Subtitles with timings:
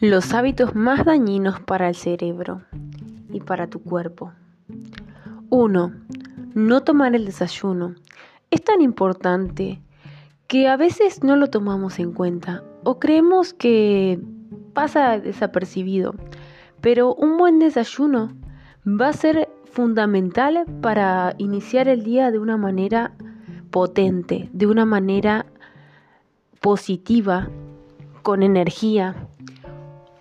[0.00, 2.60] Los hábitos más dañinos para el cerebro
[3.32, 4.30] y para tu cuerpo.
[5.48, 5.92] 1.
[6.52, 7.94] No tomar el desayuno.
[8.50, 9.80] Es tan importante
[10.48, 14.20] que a veces no lo tomamos en cuenta o creemos que
[14.74, 16.14] pasa desapercibido,
[16.82, 18.36] pero un buen desayuno
[18.86, 23.12] va a ser fundamental para iniciar el día de una manera
[23.70, 25.46] potente, de una manera
[26.60, 27.48] positiva,
[28.22, 29.28] con energía.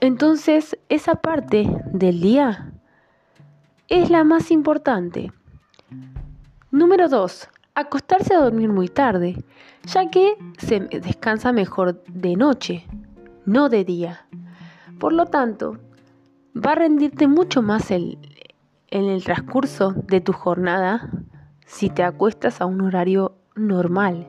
[0.05, 2.71] Entonces, esa parte del día
[3.87, 5.31] es la más importante.
[6.69, 7.49] Número 2.
[7.73, 9.43] Acostarse a dormir muy tarde,
[9.83, 12.85] ya que se descansa mejor de noche,
[13.47, 14.27] no de día.
[14.99, 15.79] Por lo tanto,
[16.55, 18.19] va a rendirte mucho más en
[18.91, 21.09] el transcurso de tu jornada
[21.65, 24.27] si te acuestas a un horario normal.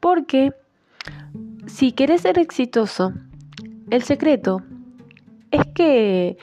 [0.00, 0.52] Porque
[1.66, 3.14] si quieres ser exitoso,
[3.90, 4.62] el secreto
[5.50, 6.36] es que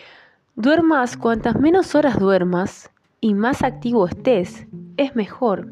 [0.55, 5.69] duermas cuantas menos horas duermas y más activo estés, es mejor.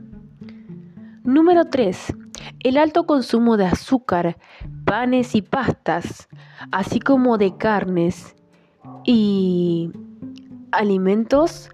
[1.23, 2.13] Número 3.
[2.59, 4.37] El alto consumo de azúcar,
[4.85, 6.27] panes y pastas,
[6.71, 8.35] así como de carnes
[9.03, 9.91] y
[10.71, 11.69] alimentos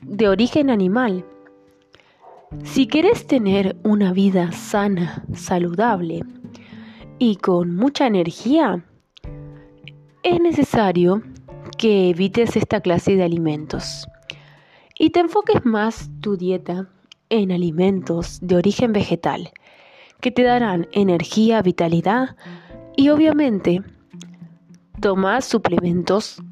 [0.00, 1.24] de origen animal.
[2.64, 6.24] Si quieres tener una vida sana, saludable
[7.20, 8.82] y con mucha energía,
[10.22, 11.22] es necesario
[11.76, 14.08] que evites esta clase de alimentos
[14.98, 16.88] y te enfoques más tu dieta
[17.28, 19.50] en alimentos de origen vegetal
[20.20, 22.36] que te darán energía, vitalidad
[22.96, 23.82] y obviamente
[24.98, 26.42] tomar suplementos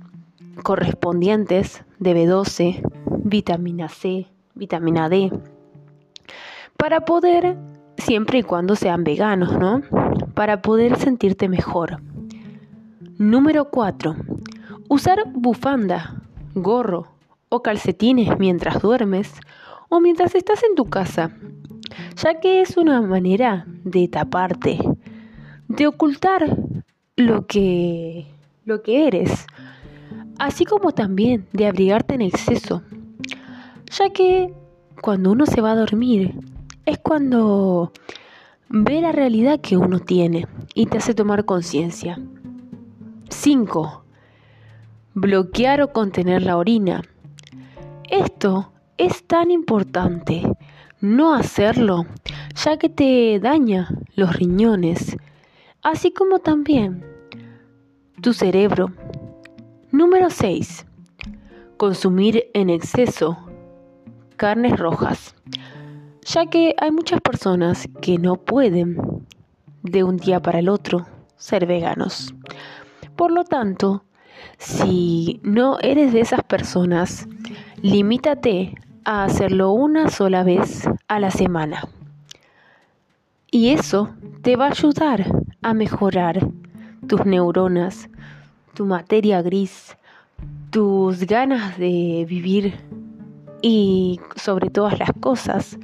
[0.62, 2.82] correspondientes de B12,
[3.24, 5.32] vitamina C, vitamina D,
[6.76, 7.56] para poder,
[7.96, 9.82] siempre y cuando sean veganos, ¿no?
[10.38, 12.00] Para poder sentirte mejor.
[13.18, 14.14] Número 4.
[14.88, 16.22] Usar bufanda,
[16.54, 17.08] gorro
[17.48, 19.32] o calcetines mientras duermes
[19.88, 21.32] o mientras estás en tu casa,
[22.22, 24.78] ya que es una manera de taparte,
[25.66, 26.56] de ocultar
[27.16, 28.24] lo que
[28.64, 29.44] lo que eres
[30.38, 32.84] así como también de abrigarte en exceso,
[33.90, 34.54] ya que
[35.02, 36.32] cuando uno se va a dormir
[36.86, 37.90] es cuando
[38.68, 42.18] ve la realidad que uno tiene y te hace tomar conciencia.
[43.30, 44.04] 5.
[45.14, 47.02] Bloquear o contener la orina.
[48.10, 50.42] Esto es tan importante
[51.00, 52.06] no hacerlo,
[52.56, 55.16] ya que te daña los riñones,
[55.82, 57.04] así como también
[58.20, 58.90] tu cerebro
[59.90, 60.84] Número 6.
[61.78, 63.38] Consumir en exceso
[64.36, 65.34] carnes rojas,
[66.28, 68.98] ya que hay muchas personas que no pueden
[69.82, 71.06] de un día para el otro
[71.36, 72.34] ser veganos.
[73.16, 74.04] Por lo tanto,
[74.58, 77.26] si no eres de esas personas,
[77.80, 78.74] limítate
[79.04, 81.88] a hacerlo una sola vez a la semana.
[83.50, 84.10] Y eso
[84.42, 85.24] te va a ayudar
[85.62, 86.46] a mejorar
[87.06, 88.10] tus neuronas,
[88.74, 89.96] tu materia gris,
[90.70, 92.74] tus ganas de vivir
[93.62, 95.78] y sobre todas las cosas,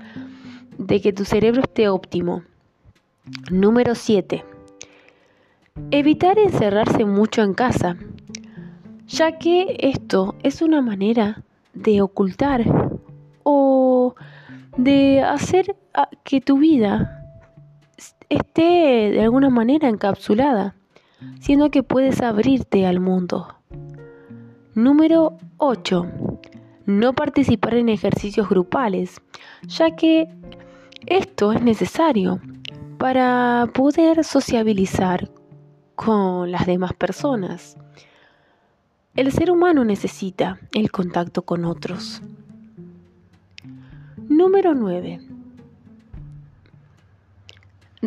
[0.87, 2.43] de que tu cerebro esté óptimo.
[3.51, 4.45] Número 7.
[5.91, 7.97] Evitar encerrarse mucho en casa,
[9.07, 11.43] ya que esto es una manera
[11.75, 12.65] de ocultar
[13.43, 14.15] o
[14.77, 15.77] de hacer
[16.23, 17.25] que tu vida
[18.29, 20.75] esté de alguna manera encapsulada
[21.41, 23.49] sino que puedes abrirte al mundo.
[24.75, 26.07] Número 8.
[26.87, 29.21] No participar en ejercicios grupales,
[29.67, 30.29] ya que
[31.07, 32.41] esto es necesario
[32.99, 35.31] para poder sociabilizar
[35.95, 37.77] con las demás personas.
[39.15, 42.23] El ser humano necesita el contacto con otros.
[44.29, 45.21] Número 9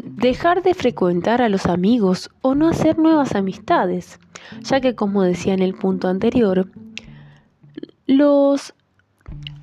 [0.04, 4.20] dejar de frecuentar a los amigos o no hacer nuevas amistades,
[4.62, 6.70] ya que como decía en el punto anterior,
[8.06, 8.74] los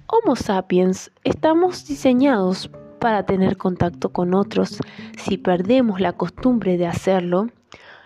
[0.06, 2.70] Homo sapiens estamos diseñados
[3.04, 4.78] para tener contacto con otros.
[5.18, 7.48] Si perdemos la costumbre de hacerlo,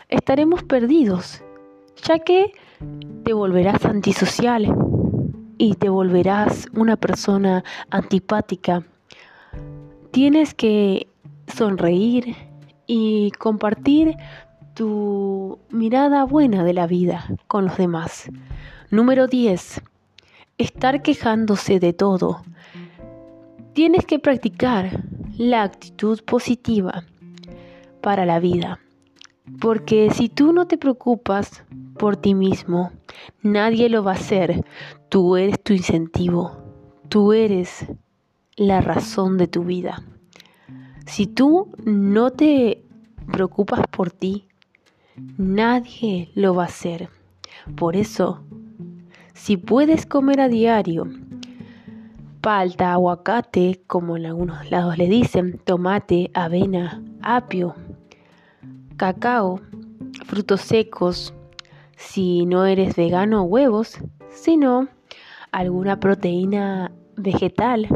[0.09, 1.45] estaremos perdidos,
[2.03, 2.51] ya que
[3.23, 4.75] te volverás antisocial
[5.57, 8.83] y te volverás una persona antipática.
[10.11, 11.07] Tienes que
[11.47, 12.35] sonreír
[12.89, 14.17] y compartir
[14.75, 18.29] tu mirada buena de la vida con los demás.
[18.91, 19.81] Número 10.
[20.59, 22.43] Estar quejándose de todo.
[23.79, 25.05] Tienes que practicar
[25.37, 27.05] la actitud positiva
[28.01, 28.81] para la vida.
[29.61, 31.63] Porque si tú no te preocupas
[31.97, 32.91] por ti mismo,
[33.41, 34.65] nadie lo va a hacer.
[35.09, 36.59] Tú eres tu incentivo.
[37.09, 37.87] Tú eres
[38.57, 40.03] la razón de tu vida.
[41.07, 42.83] Si tú no te
[43.31, 44.49] preocupas por ti,
[45.37, 47.11] nadie lo va a hacer.
[47.77, 48.43] Por eso,
[49.35, 51.07] si puedes comer a diario
[52.41, 57.75] palta, aguacate, como en algunos lados le dicen, tomate, avena, apio,
[58.97, 59.61] cacao,
[60.27, 61.35] frutos secos,
[61.97, 63.99] si no eres vegano, huevos,
[64.31, 64.89] sino
[65.53, 67.89] alguna proteína vegetal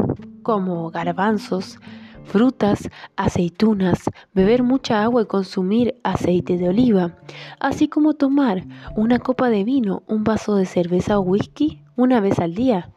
[0.43, 1.79] como garbanzos,
[2.25, 7.15] frutas, aceitunas, beber mucha agua y consumir aceite de oliva,
[7.59, 8.63] así como tomar
[8.95, 12.89] una copa de vino, un vaso de cerveza o whisky una vez al día.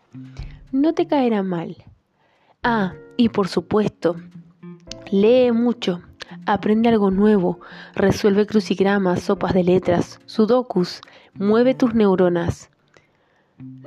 [0.77, 1.75] No te caerá mal.
[2.63, 4.17] Ah, y por supuesto,
[5.11, 6.03] lee mucho,
[6.45, 7.61] aprende algo nuevo,
[7.95, 11.01] resuelve crucigramas, sopas de letras, sudokus,
[11.33, 12.69] mueve tus neuronas.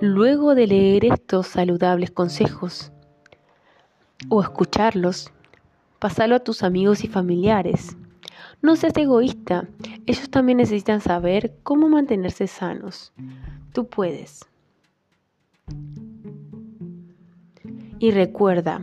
[0.02, 2.92] Luego de leer estos saludables consejos,
[4.30, 5.32] o escucharlos,
[6.00, 7.96] pasalo a tus amigos y familiares.
[8.64, 9.70] No seas egoísta,
[10.08, 13.14] ellos también necesitan saber cómo mantenerse sanos.
[13.74, 14.49] Tú puedes.
[18.00, 18.82] Y recuerda,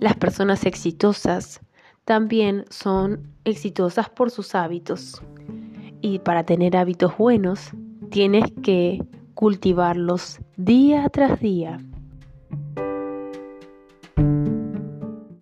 [0.00, 1.60] las personas exitosas
[2.04, 5.20] también son exitosas por sus hábitos.
[6.00, 7.70] Y para tener hábitos buenos,
[8.10, 9.02] tienes que
[9.34, 11.80] cultivarlos día tras día.